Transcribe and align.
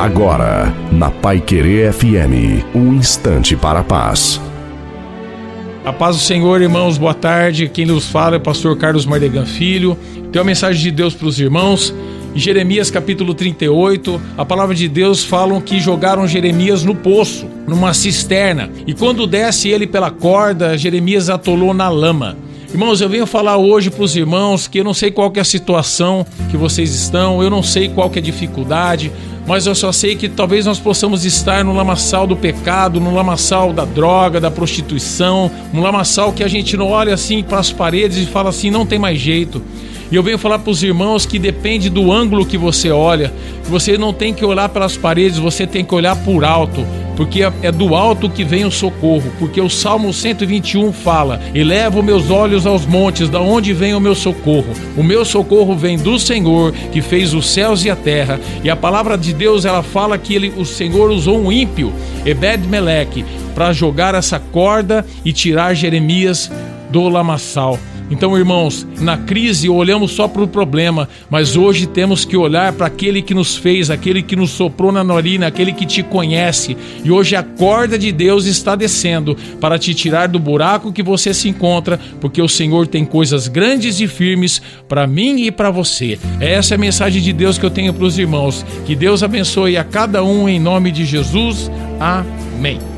Agora, 0.00 0.74
na 0.90 1.10
Pai 1.10 1.42
Querer 1.42 1.92
FM, 1.92 2.64
um 2.74 2.94
instante 2.94 3.54
para 3.54 3.80
a 3.80 3.84
paz. 3.84 4.40
A 5.84 5.92
paz 5.92 6.16
do 6.16 6.22
Senhor, 6.22 6.62
irmãos, 6.62 6.96
boa 6.96 7.12
tarde. 7.12 7.68
Quem 7.68 7.84
nos 7.84 8.08
fala 8.08 8.36
é 8.36 8.38
o 8.38 8.40
pastor 8.40 8.78
Carlos 8.78 9.04
Mardegan 9.04 9.44
Filho. 9.44 9.98
Tem 10.32 10.40
uma 10.40 10.46
mensagem 10.46 10.82
de 10.82 10.90
Deus 10.90 11.12
para 11.12 11.26
os 11.28 11.38
irmãos. 11.38 11.94
Em 12.34 12.38
Jeremias 12.38 12.90
capítulo 12.90 13.34
38, 13.34 14.18
a 14.38 14.44
palavra 14.46 14.74
de 14.74 14.88
Deus 14.88 15.22
falam 15.22 15.60
que 15.60 15.78
jogaram 15.78 16.26
Jeremias 16.26 16.82
no 16.82 16.94
poço, 16.94 17.46
numa 17.68 17.92
cisterna. 17.92 18.70
E 18.86 18.94
quando 18.94 19.26
desce 19.26 19.68
ele 19.68 19.86
pela 19.86 20.10
corda, 20.10 20.78
Jeremias 20.78 21.28
atolou 21.28 21.74
na 21.74 21.90
lama. 21.90 22.38
Irmãos, 22.72 23.00
eu 23.00 23.08
venho 23.08 23.26
falar 23.26 23.56
hoje 23.56 23.90
para 23.90 24.04
os 24.04 24.14
irmãos 24.14 24.68
que 24.68 24.78
eu 24.78 24.84
não 24.84 24.94
sei 24.94 25.10
qual 25.10 25.30
é 25.34 25.40
a 25.40 25.44
situação 25.44 26.24
que 26.50 26.56
vocês 26.56 26.94
estão, 26.94 27.42
eu 27.42 27.50
não 27.50 27.64
sei 27.64 27.88
qual 27.88 28.10
é 28.14 28.18
a 28.18 28.22
dificuldade, 28.22 29.10
mas 29.50 29.66
eu 29.66 29.74
só 29.74 29.90
sei 29.90 30.14
que 30.14 30.28
talvez 30.28 30.64
nós 30.64 30.78
possamos 30.78 31.24
estar 31.24 31.64
no 31.64 31.72
lamaçal 31.72 32.24
do 32.24 32.36
pecado, 32.36 33.00
no 33.00 33.12
lamaçal 33.12 33.72
da 33.72 33.84
droga, 33.84 34.40
da 34.40 34.48
prostituição, 34.48 35.50
um 35.74 35.80
lamaçal 35.80 36.32
que 36.32 36.44
a 36.44 36.46
gente 36.46 36.76
não 36.76 36.86
olha 36.86 37.12
assim 37.12 37.42
para 37.42 37.58
as 37.58 37.72
paredes 37.72 38.16
e 38.18 38.26
fala 38.26 38.50
assim, 38.50 38.70
não 38.70 38.86
tem 38.86 38.96
mais 38.96 39.18
jeito. 39.18 39.60
E 40.08 40.14
eu 40.14 40.22
venho 40.22 40.38
falar 40.38 40.60
para 40.60 40.70
os 40.70 40.84
irmãos 40.84 41.26
que 41.26 41.36
depende 41.36 41.90
do 41.90 42.12
ângulo 42.12 42.46
que 42.46 42.56
você 42.56 42.92
olha. 42.92 43.32
Você 43.64 43.98
não 43.98 44.12
tem 44.12 44.32
que 44.32 44.44
olhar 44.44 44.68
pelas 44.68 44.96
paredes, 44.96 45.36
você 45.36 45.66
tem 45.66 45.84
que 45.84 45.96
olhar 45.96 46.14
por 46.14 46.44
alto, 46.44 46.86
porque 47.20 47.42
é 47.60 47.70
do 47.70 47.94
alto 47.94 48.30
que 48.30 48.42
vem 48.42 48.64
o 48.64 48.70
socorro. 48.70 49.30
Porque 49.38 49.60
o 49.60 49.68
Salmo 49.68 50.10
121 50.10 50.90
fala: 50.90 51.38
Eleva 51.54 52.02
meus 52.02 52.30
olhos 52.30 52.66
aos 52.66 52.86
montes, 52.86 53.28
da 53.28 53.38
onde 53.38 53.74
vem 53.74 53.92
o 53.92 54.00
meu 54.00 54.14
socorro? 54.14 54.72
O 54.96 55.02
meu 55.02 55.22
socorro 55.22 55.76
vem 55.76 55.98
do 55.98 56.18
Senhor, 56.18 56.72
que 56.90 57.02
fez 57.02 57.34
os 57.34 57.50
céus 57.50 57.84
e 57.84 57.90
a 57.90 57.94
terra. 57.94 58.40
E 58.64 58.70
a 58.70 58.74
palavra 58.74 59.18
de 59.18 59.34
Deus 59.34 59.66
ela 59.66 59.82
fala 59.82 60.16
que 60.16 60.34
ele, 60.34 60.50
o 60.56 60.64
Senhor 60.64 61.10
usou 61.10 61.38
um 61.38 61.52
ímpio, 61.52 61.92
Ebed 62.24 62.66
Meleque, 62.66 63.22
para 63.54 63.70
jogar 63.74 64.14
essa 64.14 64.40
corda 64.40 65.04
e 65.22 65.30
tirar 65.30 65.74
Jeremias 65.74 66.50
do 66.90 67.06
lamaçal. 67.06 67.78
Então, 68.10 68.36
irmãos, 68.36 68.86
na 69.00 69.16
crise 69.16 69.68
olhamos 69.68 70.10
só 70.10 70.26
para 70.26 70.42
o 70.42 70.48
problema, 70.48 71.08
mas 71.30 71.56
hoje 71.56 71.86
temos 71.86 72.24
que 72.24 72.36
olhar 72.36 72.72
para 72.72 72.86
aquele 72.86 73.22
que 73.22 73.32
nos 73.32 73.56
fez, 73.56 73.88
aquele 73.88 74.20
que 74.22 74.34
nos 74.34 74.50
soprou 74.50 74.90
na 74.90 75.04
narina, 75.04 75.46
aquele 75.46 75.72
que 75.72 75.86
te 75.86 76.02
conhece. 76.02 76.76
E 77.04 77.10
hoje 77.10 77.36
a 77.36 77.42
corda 77.42 77.96
de 77.96 78.10
Deus 78.10 78.46
está 78.46 78.74
descendo 78.74 79.36
para 79.60 79.78
te 79.78 79.94
tirar 79.94 80.26
do 80.26 80.38
buraco 80.38 80.92
que 80.92 81.02
você 81.02 81.32
se 81.32 81.48
encontra, 81.48 82.00
porque 82.20 82.42
o 82.42 82.48
Senhor 82.48 82.86
tem 82.88 83.04
coisas 83.04 83.46
grandes 83.46 84.00
e 84.00 84.08
firmes 84.08 84.60
para 84.88 85.06
mim 85.06 85.44
e 85.44 85.52
para 85.52 85.70
você. 85.70 86.18
Essa 86.40 86.74
é 86.74 86.76
a 86.76 86.78
mensagem 86.78 87.22
de 87.22 87.32
Deus 87.32 87.58
que 87.58 87.64
eu 87.64 87.70
tenho 87.70 87.94
para 87.94 88.04
os 88.04 88.18
irmãos. 88.18 88.66
Que 88.84 88.96
Deus 88.96 89.22
abençoe 89.22 89.76
a 89.76 89.84
cada 89.84 90.24
um 90.24 90.48
em 90.48 90.58
nome 90.58 90.90
de 90.90 91.04
Jesus. 91.04 91.70
Amém. 92.00 92.89